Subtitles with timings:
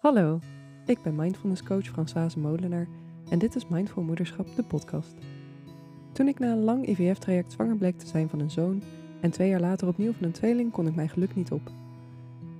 [0.00, 0.38] Hallo,
[0.86, 2.86] ik ben mindfulness coach Françoise Molenaar
[3.30, 5.14] en dit is Mindful Moederschap, de podcast.
[6.12, 8.82] Toen ik na een lang IVF-traject zwanger bleek te zijn van een zoon
[9.20, 11.70] en twee jaar later opnieuw van een tweeling, kon ik mijn geluk niet op.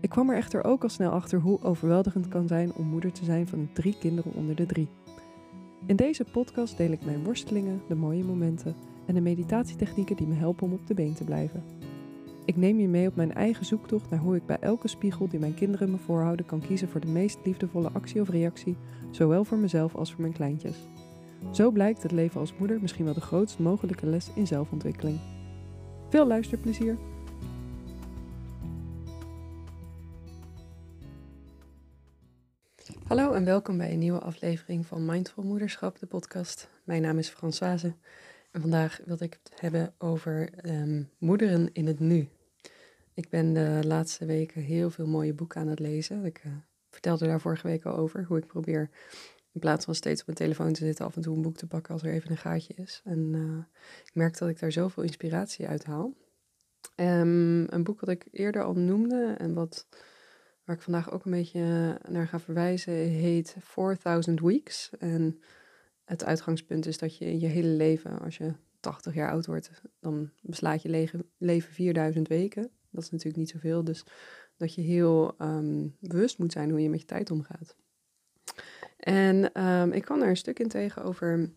[0.01, 3.13] Ik kwam er echter ook al snel achter hoe overweldigend het kan zijn om moeder
[3.13, 4.88] te zijn van drie kinderen onder de drie.
[5.87, 8.75] In deze podcast deel ik mijn worstelingen, de mooie momenten
[9.07, 11.79] en de meditatietechnieken die me helpen om op de been te blijven.
[12.51, 15.40] Ik neem je mee op mijn eigen zoektocht naar hoe ik bij elke spiegel die
[15.40, 18.77] mijn kinderen me voorhouden kan kiezen voor de meest liefdevolle actie of reactie,
[19.10, 20.77] zowel voor mezelf als voor mijn kleintjes.
[21.52, 25.20] Zo blijkt het leven als moeder misschien wel de grootst mogelijke les in zelfontwikkeling.
[26.08, 26.98] Veel luisterplezier!
[33.06, 36.69] Hallo en welkom bij een nieuwe aflevering van Mindful Moederschap, de podcast.
[36.84, 37.94] Mijn naam is Françoise
[38.50, 42.28] en vandaag wil ik het hebben over um, moederen in het nu.
[43.14, 46.24] Ik ben de laatste weken heel veel mooie boeken aan het lezen.
[46.24, 46.52] Ik uh,
[46.88, 48.91] vertelde daar vorige week al over hoe ik probeer
[49.52, 51.66] in plaats van steeds op mijn telefoon te zitten af en toe een boek te
[51.66, 53.00] pakken als er even een gaatje is.
[53.05, 53.58] En uh,
[54.05, 56.14] ik merk dat ik daar zoveel inspiratie uit haal.
[56.97, 59.86] Um, een boek wat ik eerder al noemde en wat,
[60.64, 64.91] waar ik vandaag ook een beetje naar ga verwijzen heet 4000 Weeks.
[64.98, 65.41] En
[66.05, 69.70] het uitgangspunt is dat je in je hele leven, als je 80 jaar oud wordt,
[70.00, 72.70] dan beslaat je leven 4000 weken.
[72.91, 73.84] Dat is natuurlijk niet zoveel.
[73.84, 74.05] Dus
[74.56, 77.77] dat je heel ehm, bewust moet zijn hoe je met je tijd omgaat.
[78.97, 81.50] En um, ik kwam daar een stuk in tegen over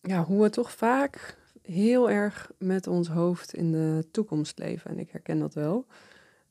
[0.00, 4.90] ja, hoe we toch vaak heel erg met ons hoofd in de toekomst leven.
[4.90, 5.86] En ik herken dat wel.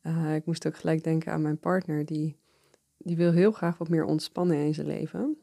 [0.04, 2.38] Uh, ik moest ook gelijk denken aan mijn partner, die,
[2.98, 5.38] die wil heel graag wat meer ontspannen in zijn leven.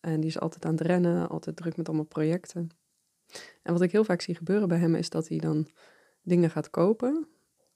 [0.00, 2.70] En die is altijd aan het rennen, altijd druk met allemaal projecten.
[3.62, 5.68] En wat ik heel vaak zie gebeuren bij hem is dat hij dan
[6.26, 7.28] dingen gaat kopen.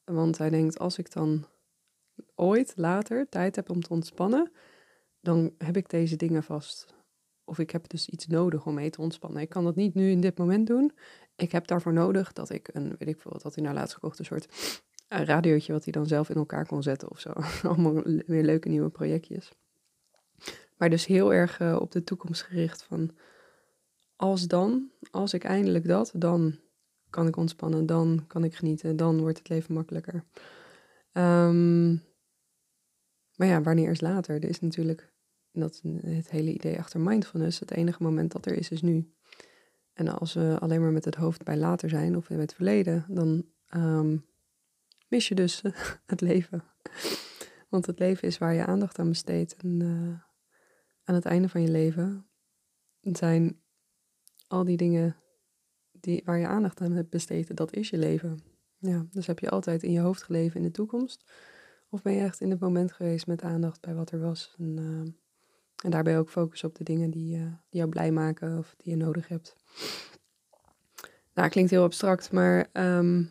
[0.04, 1.46] Want hij denkt, als ik dan
[2.34, 4.52] ooit later tijd heb om te ontspannen,
[5.20, 6.94] dan heb ik deze dingen vast.
[7.44, 9.42] Of ik heb dus iets nodig om mee te ontspannen.
[9.42, 10.92] Ik kan dat niet nu in dit moment doen.
[11.36, 14.18] Ik heb daarvoor nodig dat ik een, weet ik veel wat, hij nou laatst gekocht,
[14.18, 14.48] een soort
[15.08, 17.30] een radiootje wat hij dan zelf in elkaar kon zetten of zo.
[17.68, 19.52] Allemaal weer leuke nieuwe projectjes.
[20.76, 23.10] Maar dus heel erg uh, op de toekomst gericht van
[24.16, 26.58] als dan, als ik eindelijk dat, dan
[27.10, 30.24] kan ik ontspannen, dan kan ik genieten, dan wordt het leven makkelijker.
[31.12, 32.02] Um,
[33.36, 34.34] maar ja, wanneer is later?
[34.34, 35.12] Er is natuurlijk,
[35.52, 39.14] dat het hele idee achter mindfulness, het enige moment dat er is, is nu.
[39.92, 43.04] En als we alleen maar met het hoofd bij later zijn of in het verleden,
[43.08, 43.44] dan
[43.74, 44.26] um,
[45.08, 45.62] mis je dus
[46.12, 46.64] het leven.
[47.68, 49.56] Want het leven is waar je aandacht aan besteedt.
[49.56, 50.18] En uh,
[51.04, 52.26] aan het einde van je leven
[53.02, 53.60] zijn
[54.48, 55.16] al die dingen
[56.00, 58.40] die, waar je aandacht aan hebt besteed, dat is je leven.
[58.78, 61.24] Ja, dus heb je altijd in je hoofd geleven in de toekomst?
[61.88, 64.54] Of ben je echt in het moment geweest met aandacht bij wat er was?
[64.58, 65.12] En, uh,
[65.84, 68.90] en daarbij ook focus op de dingen die, uh, die jou blij maken of die
[68.90, 69.56] je nodig hebt.
[71.34, 73.30] Nou, klinkt heel abstract, maar um,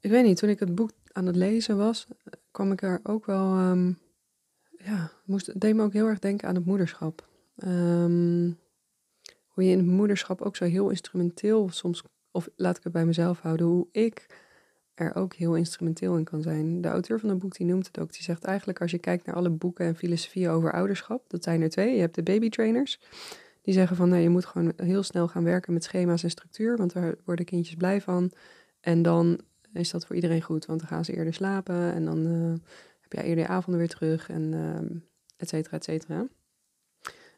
[0.00, 2.06] ik weet niet, toen ik het boek aan het lezen was,
[2.50, 3.98] kwam ik er ook wel, um,
[4.70, 7.28] ja, moest, deed me ook heel erg denken aan het moederschap.
[7.64, 8.58] Um,
[9.50, 13.40] hoe je in moederschap ook zo heel instrumenteel soms, of laat ik het bij mezelf
[13.40, 14.26] houden, hoe ik
[14.94, 16.80] er ook heel instrumenteel in kan zijn.
[16.80, 18.12] De auteur van het boek die noemt het ook.
[18.12, 21.62] Die zegt eigenlijk als je kijkt naar alle boeken en filosofieën over ouderschap, dat zijn
[21.62, 21.94] er twee.
[21.94, 23.00] Je hebt de babytrainers.
[23.62, 26.76] Die zeggen van nou, je moet gewoon heel snel gaan werken met schema's en structuur,
[26.76, 28.32] want daar worden kindjes blij van.
[28.80, 29.40] En dan
[29.72, 32.52] is dat voor iedereen goed, want dan gaan ze eerder slapen en dan uh,
[33.00, 35.00] heb je eerder avonden weer terug en uh,
[35.36, 36.26] et cetera, et cetera.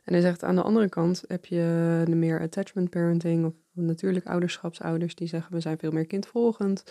[0.02, 4.26] En hij zegt aan de andere kant heb je de meer attachment parenting of natuurlijk
[4.26, 6.84] ouderschapsouders die zeggen we zijn veel meer kindvolgend.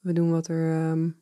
[0.00, 1.16] We doen wat er, um,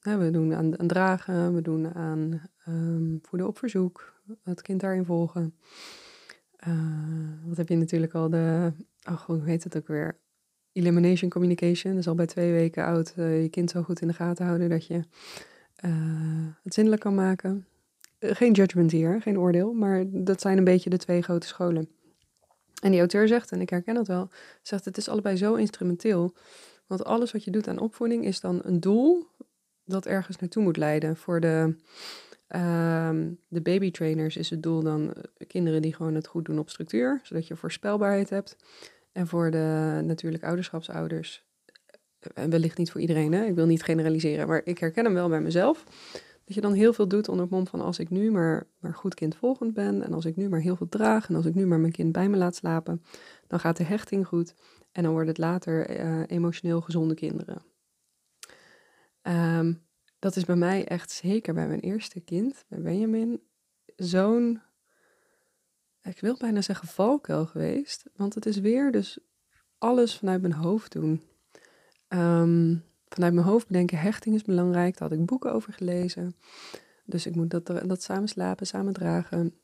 [0.00, 5.54] we doen aan, dragen, we doen aan um, voeden op verzoek, het kind daarin volgen.
[6.68, 8.72] Uh, wat heb je natuurlijk al de,
[9.08, 10.22] oh hoe heet het ook weer?
[10.72, 14.14] Elimination communication, dus al bij twee weken oud uh, je kind zo goed in de
[14.14, 14.94] gaten houden dat je
[15.84, 17.66] uh, het zindelijk kan maken.
[18.24, 21.88] Geen judgment hier, geen oordeel, maar dat zijn een beetje de twee grote scholen.
[22.82, 24.28] En die auteur zegt, en ik herken dat wel,
[24.62, 26.34] zegt het is allebei zo instrumenteel
[26.86, 29.26] want alles wat je doet aan opvoeding is dan een doel
[29.84, 31.16] dat ergens naartoe moet leiden.
[31.16, 31.76] Voor de,
[32.48, 33.10] uh,
[33.48, 37.20] de babytrainers is het doel dan eh, kinderen die gewoon het goed doen op structuur,
[37.22, 38.56] zodat je voorspelbaarheid hebt.
[39.12, 41.44] En voor de natuurlijk ouderschapsouders,
[42.18, 43.44] eh, en wellicht niet voor iedereen, hè?
[43.44, 45.84] ik wil niet generaliseren, maar ik herken hem wel bij mezelf.
[46.44, 48.94] Dat je dan heel veel doet onder het mom van als ik nu maar, maar
[48.94, 51.66] goed kindvolgend ben en als ik nu maar heel veel draag en als ik nu
[51.66, 53.02] maar mijn kind bij me laat slapen,
[53.46, 54.54] dan gaat de hechting goed
[54.92, 57.62] en dan wordt het later uh, emotioneel gezonde kinderen.
[59.22, 59.82] Um,
[60.18, 63.40] dat is bij mij echt zeker bij mijn eerste kind, bij Benjamin,
[63.96, 64.62] zo'n,
[66.02, 68.04] ik wil bijna zeggen valkuil geweest.
[68.16, 69.18] Want het is weer dus
[69.78, 71.22] alles vanuit mijn hoofd doen.
[72.08, 72.76] Ehm,
[73.14, 74.98] vanuit mijn hoofd bedenken, hechting is belangrijk.
[74.98, 76.36] Daar had ik boeken over gelezen.
[77.04, 79.54] Dus ik moet dat, dat samen slapen, samen dragen.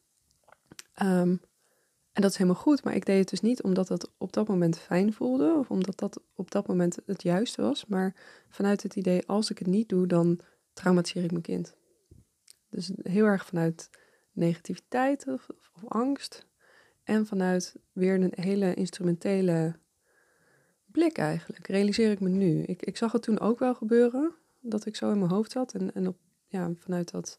[0.95, 1.37] Ehm,
[2.13, 4.49] en dat is helemaal goed, maar ik deed het dus niet omdat het op dat
[4.49, 8.15] moment fijn voelde of omdat dat op dat moment het juiste was, maar
[8.49, 10.41] vanuit het idee als ik het niet doe, dan
[10.73, 11.77] traumatiseer ik mijn kind.
[12.71, 13.91] Dus heel erg vanuit
[14.33, 16.47] negativiteit of, of angst
[17.05, 19.79] en vanuit weer een hele instrumentele
[20.93, 22.63] blik eigenlijk, realiseer ik me nu.
[22.63, 25.75] Ik, ik zag het toen ook wel gebeuren, dat ik zo in mijn hoofd zat
[25.75, 26.17] en, en op,
[26.47, 27.39] ja, vanuit dat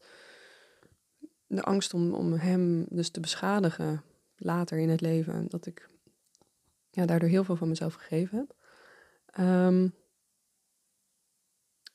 [1.48, 4.04] de angst om, om hem dus te beschadigen
[4.38, 5.46] later in het leven.
[5.50, 5.90] Dat ik
[6.90, 8.56] ja, daardoor heel veel van mezelf gegeven heb.
[9.26, 9.88] Ehm,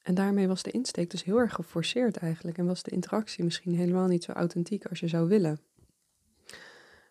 [0.02, 2.58] en daarmee was de insteek dus heel erg geforceerd eigenlijk.
[2.58, 5.60] En was de interactie misschien helemaal niet zo authentiek als je zou willen.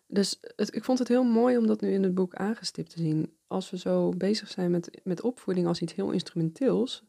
[0.06, 3.36] Dus ik vond het heel mooi om dat nu in het boek aangestipt te zien.
[3.46, 7.04] Als we zo bezig zijn met, met opvoeding als iets heel instrumenteels.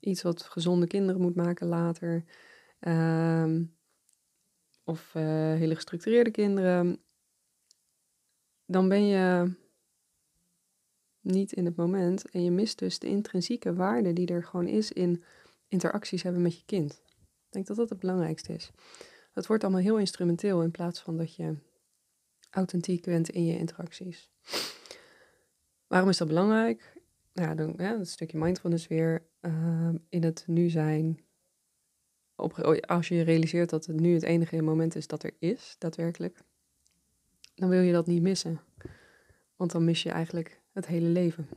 [0.00, 2.24] Iets wat gezonde kinderen moet maken later.
[2.80, 3.64] Ehm,
[4.84, 5.22] of uh,
[5.54, 7.00] hele gestructureerde kinderen
[8.72, 9.54] dan ben je
[11.20, 14.92] niet in het moment en je mist dus de intrinsieke waarde die er gewoon is
[14.92, 15.24] in
[15.68, 17.02] interacties hebben met je kind.
[17.46, 18.70] Ik denk dat dat het belangrijkste is.
[19.32, 21.56] Het wordt allemaal heel instrumenteel in plaats van dat je
[22.54, 24.30] authentiek bent in je interacties.
[25.86, 26.92] Waarom is dat belangrijk?
[27.32, 31.20] Nou, dan, ja, een stukje mindfulness weer ehm, in het nu zijn.
[32.36, 36.44] Op, als je realiseert dat het nu het enige moment is dat er is, daadwerkelijk
[37.54, 38.60] dan wil je dat niet missen.
[39.56, 41.48] Want dan mis je eigenlijk het hele leven.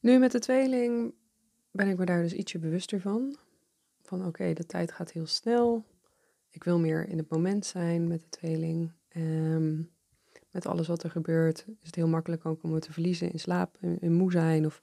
[0.00, 1.14] Nu met de tweeling
[1.70, 3.36] ben ik me daar dus ietsje bewuster van.
[4.02, 5.84] Van oké, de tijd gaat heel snel.
[6.50, 8.92] Ik wil meer in het moment zijn met de tweeling.
[9.16, 9.90] Um,
[10.52, 13.40] met alles wat er gebeurt is het heel makkelijk ook om het te verliezen in
[13.40, 14.80] slaap, in, moe zijn of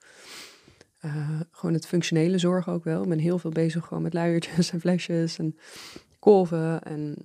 [1.01, 3.03] uh, gewoon het functionele zorgen ook wel.
[3.03, 5.57] Ik ben heel veel bezig gewoon met luiertjes en flesjes en
[6.19, 7.15] kolven en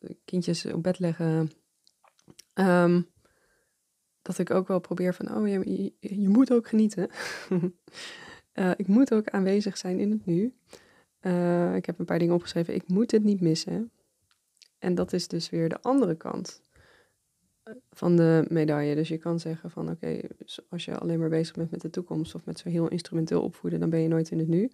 [0.00, 1.50] uh, kindjes op bed leggen.
[2.54, 3.10] Um,
[4.22, 7.08] dat ik ook wel probeer van, oh je, je, moet ook genieten.
[8.54, 10.54] uh, ik moet ook aanwezig zijn in het nu.
[11.76, 12.74] Ik heb een paar dingen opgeschreven.
[12.74, 13.90] Ik moet het niet missen.
[14.82, 16.60] En dat is dus weer de andere kant
[17.90, 18.94] van de medaille.
[18.94, 20.20] Dus je kan zeggen van oké,
[20.68, 23.80] als je alleen maar bezig bent met de toekomst of met zo heel instrumenteel opvoeden,
[23.80, 24.70] dan ben je nooit in het nu.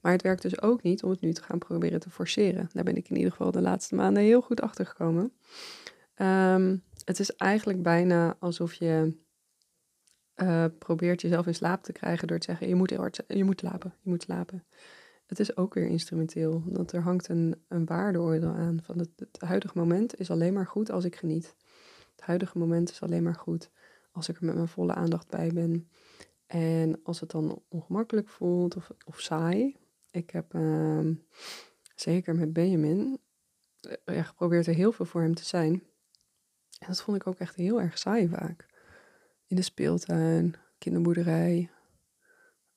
[0.00, 2.68] Maar het werkt dus ook niet om het nu te gaan proberen te forceren.
[2.72, 5.32] Daar ben ik in ieder geval de laatste maanden heel goed achter gekomen.
[6.16, 9.16] Um, het is eigenlijk bijna alsof je
[10.36, 12.90] uh, probeert jezelf in slaap te krijgen door te zeggen: je moet,
[13.26, 14.64] je moet slapen, je moet slapen.
[15.26, 18.80] Het is ook weer instrumenteel, want er hangt een, een waardeoordeel aan.
[18.82, 21.54] Van het, het huidige moment is alleen maar goed als ik geniet.
[22.12, 23.70] Het huidige moment is alleen maar goed
[24.12, 25.88] als ik er met mijn volle aandacht bij ben.
[26.46, 29.76] En als het dan ongemakkelijk voelt of, of saai.
[30.10, 31.10] Ik heb uh,
[31.94, 33.18] zeker met Benjamin
[34.04, 35.72] ja, geprobeerd er heel veel voor hem te zijn.
[36.78, 38.66] En dat vond ik ook echt heel erg saai vaak.
[39.46, 41.70] In de speeltuin, kinderboerderij.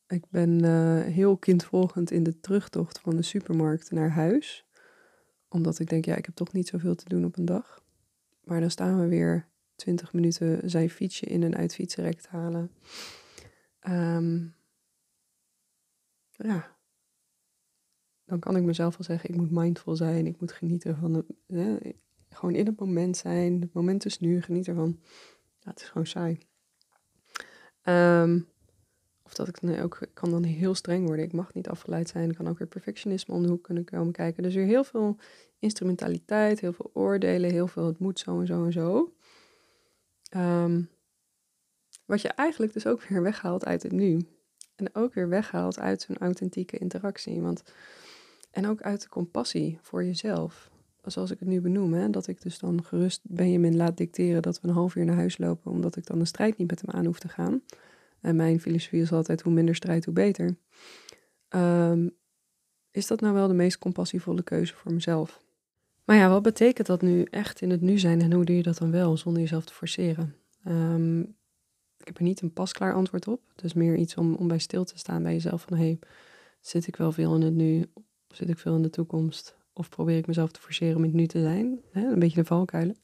[0.08, 4.66] Ik ben uh, heel kindvolgend in de terugtocht van de supermarkt naar huis.
[5.50, 7.84] Omdat ik denk, ja, ik heb toch niet zoveel te doen op een dag.
[8.44, 12.72] Maar dan staan we weer 20 minuten zijn fietsje in en uit fietsenrek te halen.
[13.88, 14.56] Um,
[16.32, 16.76] ja,
[18.26, 21.26] dan kan ik mezelf wel zeggen, ik moet mindful zijn, ik moet genieten van het,
[22.30, 23.62] gewoon in het moment zijn.
[23.62, 25.00] Het moment is nu, geniet ervan.
[25.60, 26.38] Het is gewoon saai.
[27.84, 28.48] Um,
[29.28, 31.26] of dat ik ook, kan dan heel streng worden.
[31.26, 32.30] Ik mag niet afgeleid zijn.
[32.30, 34.44] Ik kan ook weer perfectionisme om de hoek kunnen komen kijken.
[34.44, 35.18] Dus weer heel veel
[35.60, 39.14] instrumentaliteit, heel veel oordelen, heel veel het moet zo en zo en zo.
[40.36, 40.90] Um,
[42.06, 44.28] wat je eigenlijk dus ook weer weghaalt uit het nu.
[44.76, 47.42] En ook weer weghaalt uit zo'n authentieke interactie.
[47.42, 47.64] Want,
[48.52, 50.70] en ook uit de compassie voor jezelf
[51.12, 54.62] zoals ik het nu benoem, hè, dat ik dus dan gerust Benjamin laat dicteren dat
[54.62, 56.96] we een half uur naar huis lopen, omdat ik dan een strijd niet met hem
[56.96, 57.62] aan hoef te gaan.
[58.22, 60.58] En mijn filosofie is altijd hoe minder strijd, hoe beter.
[61.50, 62.16] Um,
[62.92, 65.42] is dat nou wel de meest compassievolle keuze voor mezelf?
[66.04, 68.64] Maar ja, wat betekent dat nu echt in het nu zijn en hoe doe je
[68.64, 70.36] dat dan wel zonder jezelf te forceren?
[70.68, 71.20] Um,
[71.98, 73.42] ik heb er niet een pasklaar antwoord op.
[73.56, 76.00] Dus meer iets om, om bij stil te staan bij jezelf van hé, hey,
[76.60, 77.86] zit ik wel veel in het nu?
[78.30, 79.58] Of zit ik veel in de toekomst?
[79.74, 81.80] Of probeer ik mezelf te forceren om in het nu te zijn.
[81.94, 82.98] Een beetje de valkuilen.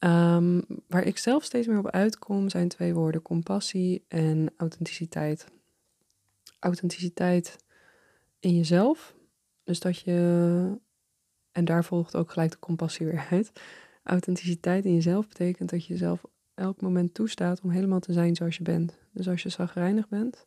[0.00, 5.46] Um, waar ik zelf steeds meer op uitkom zijn twee woorden: compassie en authenticiteit.
[6.58, 7.56] Authenticiteit
[8.40, 9.14] in jezelf.
[9.64, 10.78] Dus dat je,
[11.52, 13.52] en daar volgt ook gelijk de compassie weer uit.
[14.02, 16.24] Authenticiteit in jezelf betekent dat je jezelf
[16.54, 18.98] elk moment toestaat om helemaal te zijn zoals je bent.
[19.12, 20.46] Dus als je zagrijnig bent,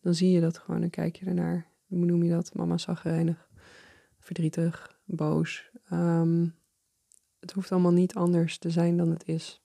[0.00, 1.66] dan zie je dat gewoon en kijk je ernaar.
[1.86, 2.54] Hoe noem je dat?
[2.54, 3.48] Mama zagrijnig,
[4.18, 5.70] verdrietig, boos.
[5.88, 6.46] Ehm,
[7.44, 9.60] het hoeft allemaal niet anders te zijn dan het is.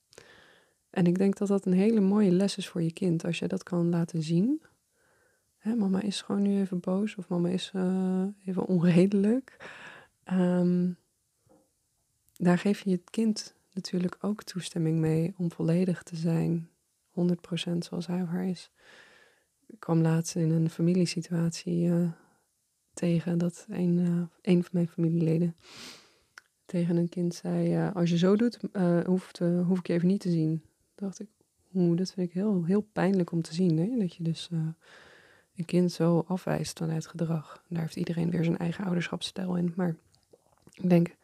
[0.89, 3.25] En ik denk dat dat een hele mooie les is voor je kind.
[3.25, 4.61] Als je dat kan laten zien.
[5.57, 9.71] Hè, mama is gewoon nu even boos of mama is uh, even onredelijk.
[10.31, 10.97] Um,
[12.35, 16.69] daar geef je het kind natuurlijk ook toestemming mee om volledig te zijn.
[17.09, 18.71] 100% zoals hij of haar is.
[19.67, 22.11] Ik kwam laatst in een familiesituatie uh,
[22.93, 25.55] tegen dat een, uh, een van mijn familieleden
[26.69, 28.59] tegen een kind zei: Als je zo doet,
[29.05, 30.61] hoeft, hoef ik je even niet te zien.
[30.95, 31.27] dacht ik,
[31.73, 33.77] oeh, dat vind ik heel, heel pijnlijk om te zien.
[33.77, 33.97] Hè?
[33.97, 37.63] Dat je dus een kind zo afwijst vanuit gedrag.
[37.67, 39.73] daar heeft iedereen weer zijn eigen ouderschapsstijl in.
[39.75, 39.95] Maar
[40.73, 41.15] ik denk,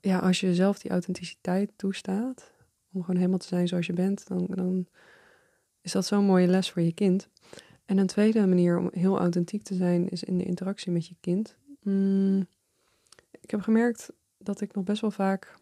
[0.00, 2.52] ja, als je zelf die authenticiteit toestaat,
[2.92, 4.86] om gewoon helemaal te zijn zoals je bent, dan, dan
[5.80, 7.28] is dat zo'n mooie les voor je kind.
[7.84, 11.14] En een tweede manier om heel authentiek te zijn is in de interactie met je
[11.20, 11.56] kind.
[11.82, 12.46] Mm,
[13.40, 14.12] ik heb gemerkt
[14.44, 15.54] dat ik nog best wel vaak.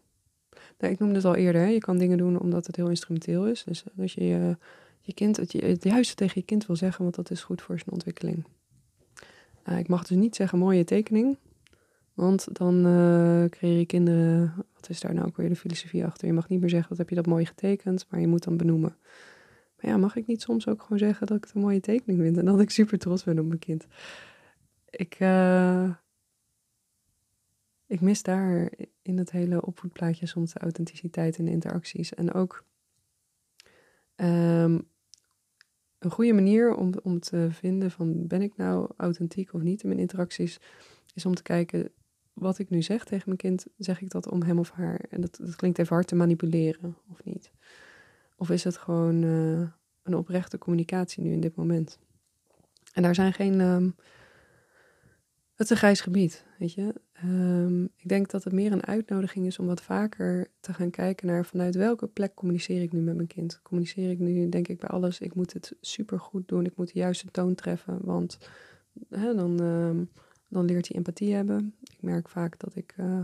[0.77, 3.47] Nou, ik noemde het al eerder, hè, je kan dingen doen omdat het heel instrumenteel
[3.47, 3.63] is.
[3.63, 4.57] Dus dat je je,
[5.01, 7.77] je kind het, het juiste tegen je kind wil zeggen, want dat is goed voor
[7.77, 8.45] zijn ontwikkeling.
[9.69, 11.37] Uh, ik mag dus niet zeggen mooie tekening,
[12.13, 16.27] want dan uh, creëer je kinderen, wat is daar nou ook weer de filosofie achter?
[16.27, 18.57] Je mag niet meer zeggen, wat heb je dat mooi getekend, maar je moet dan
[18.57, 18.95] benoemen.
[19.75, 22.19] Maar ja, mag ik niet soms ook gewoon zeggen dat ik het een mooie tekening
[22.19, 23.87] vind en dat ik super trots ben op mijn kind?
[24.89, 25.89] Ik, uh,
[27.91, 28.71] ik mis daar
[29.01, 32.13] in het hele opvoedplaatje soms de authenticiteit in de interacties.
[32.13, 32.65] En ook
[34.15, 34.87] um,
[35.99, 39.87] een goede manier om, om te vinden van ben ik nou authentiek of niet in
[39.87, 40.59] mijn interacties,
[41.13, 41.91] is om te kijken
[42.33, 45.21] wat ik nu zeg tegen mijn kind, zeg ik dat om hem of haar, en
[45.21, 47.51] dat, dat klinkt even hard, te manipuleren of niet?
[48.35, 49.67] Of is het gewoon uh,
[50.03, 51.99] een oprechte communicatie nu in dit moment?
[52.93, 53.59] En daar zijn geen.
[53.59, 53.95] Um,
[55.61, 56.93] het is een grijs gebied, weet je.
[57.25, 61.27] Um, ik denk dat het meer een uitnodiging is om wat vaker te gaan kijken
[61.27, 63.59] naar vanuit welke plek communiceer ik nu met mijn kind.
[63.63, 66.93] Communiceer ik nu, denk ik, bij alles, ik moet het super goed doen, ik moet
[66.93, 68.37] de juiste toon treffen, want
[69.09, 69.59] hè, dan.
[69.59, 70.09] Um,
[70.51, 71.75] dan leert hij empathie hebben.
[71.83, 72.93] Ik merk vaak dat ik.
[72.97, 73.19] Uh,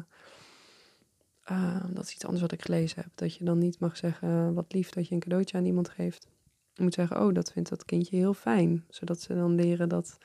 [1.52, 3.12] uh, dat is iets anders wat ik gelezen heb.
[3.16, 6.28] Dat je dan niet mag zeggen wat lief dat je een cadeautje aan iemand geeft.
[6.74, 8.84] Je moet zeggen, oh, dat vindt dat kindje heel fijn.
[8.90, 10.18] Zodat ze dan leren dat,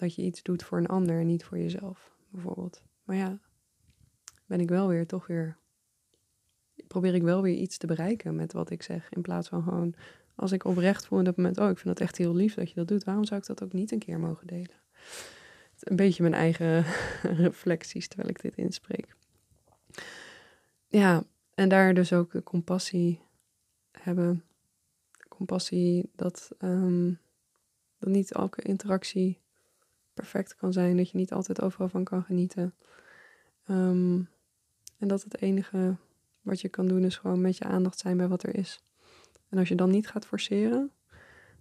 [0.00, 2.82] dat je iets doet voor een ander en niet voor jezelf, bijvoorbeeld.
[3.04, 3.38] Maar ja,
[4.46, 5.56] ben ik wel weer toch weer.
[6.86, 9.10] Probeer ik wel weer iets te bereiken met wat ik zeg.
[9.10, 9.94] In plaats van gewoon,
[10.34, 12.68] als ik oprecht voel in dat moment, oh, ik vind het echt heel lief dat
[12.68, 13.04] je dat doet.
[13.04, 14.78] Waarom zou ik dat ook niet een keer mogen delen?
[15.80, 16.84] een beetje mijn eigen
[17.44, 19.16] reflecties terwijl ik dit inspreek.
[20.86, 23.20] Ja, en daar dus ook de compassie
[23.92, 24.44] hebben.
[25.28, 27.18] Compassie dat, um,
[27.98, 29.40] dat niet elke interactie
[30.14, 32.74] perfect kan zijn, dat je niet altijd overal van kan genieten.
[33.68, 34.28] Um,
[34.98, 35.96] en dat het enige
[36.40, 38.82] wat je kan doen is gewoon met je aandacht zijn bij wat er is.
[39.48, 40.90] En als je dan niet gaat forceren,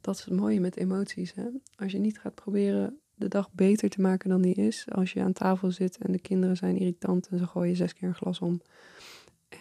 [0.02, 1.34] dat is het mooie met emoties.
[1.34, 1.48] Hè?
[1.76, 4.86] Als je niet gaat proberen de dag beter te maken dan die is.
[4.90, 8.08] Als je aan tafel zit en de kinderen zijn irritant en ze gooien zes keer
[8.08, 8.62] een glas om.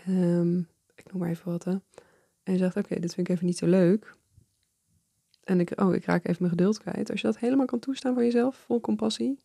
[0.09, 1.71] Um, ik noem maar even wat hè.
[2.42, 4.16] En je zegt, oké, dit vind ik even niet zo leuk.
[5.49, 7.11] En ik, oh, ik raak even mijn geduld kwijt.
[7.11, 9.38] Als je dat helemaal kan toestaan voor jezelf, vol compassie,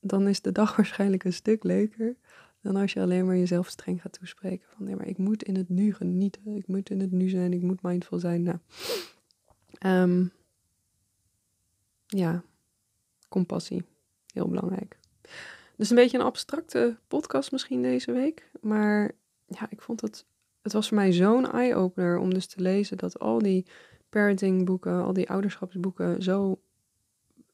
[0.00, 2.16] dan is de dag waarschijnlijk een stuk leuker
[2.60, 4.66] dan als je alleen maar jezelf streng gaat toespreken.
[4.68, 6.56] Van nee, maar ik moet in het nu genieten.
[6.56, 7.52] Ik moet in het nu zijn.
[7.52, 8.42] Ik moet mindful zijn.
[8.42, 8.58] Nou,
[9.86, 10.32] um,
[12.06, 12.42] ja,
[13.28, 13.84] compassie.
[14.32, 14.98] Heel belangrijk.
[15.76, 18.50] Dus een beetje een abstracte podcast misschien deze week.
[18.60, 19.12] Maar
[19.46, 20.24] ja, ik vond het.
[20.62, 23.66] Het was voor mij zo'n eye-opener om dus te lezen dat al die
[24.16, 26.60] parentingboeken, al die ouderschapsboeken zo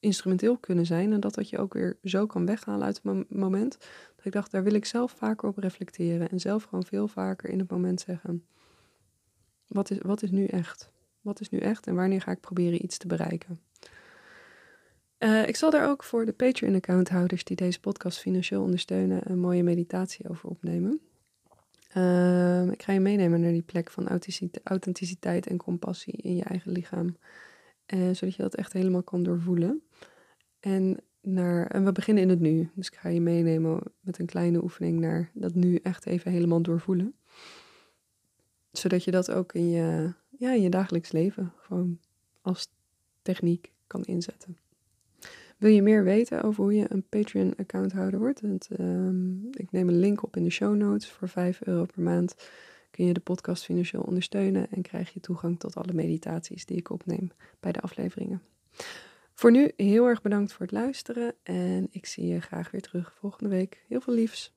[0.01, 1.13] instrumenteel kunnen zijn.
[1.13, 3.79] En dat dat je ook weer zo kan weghalen uit het moment.
[4.17, 6.29] Dat ik dacht, daar wil ik zelf vaker op reflecteren.
[6.29, 8.45] En zelf gewoon veel vaker in het moment zeggen.
[9.67, 10.91] Wat is, wat is nu echt?
[11.21, 13.61] Wat is nu echt en wanneer ga ik proberen iets te bereiken?
[15.19, 19.63] Uh, ik zal daar ook voor de Patreon-accounthouders die deze podcast financieel ondersteunen een mooie
[19.63, 21.01] meditatie over opnemen.
[21.97, 24.09] Uh, ik ga je meenemen naar die plek van
[24.65, 27.17] authenticiteit en compassie in je eigen lichaam.
[27.95, 29.83] Uh, zodat je dat echt helemaal kan doorvoelen.
[30.61, 32.71] En, naar, en we beginnen in het nu.
[32.75, 36.63] Dus ik ga je meenemen met een kleine oefening naar dat nu echt even helemaal
[36.63, 37.15] doorvoelen.
[38.73, 41.99] Zodat je dat ook in je, ja, in je dagelijks leven gewoon
[42.41, 42.69] als
[43.23, 44.57] techniek kan inzetten.
[45.63, 48.43] Wil je meer weten over hoe je een Patreon-accounthouder wordt?
[48.43, 51.11] Ehm, ik neem een link op in de show notes.
[51.11, 52.35] Voor 5 euro per maand
[52.91, 56.91] kun je de podcast financieel ondersteunen en krijg je toegang tot alle meditaties die ik
[56.91, 58.43] opneem bij de afleveringen.
[59.35, 63.15] Voor nu heel erg bedankt voor het luisteren en ik zie je graag weer terug
[63.19, 63.85] volgende week.
[63.89, 64.51] Heel veel liefs.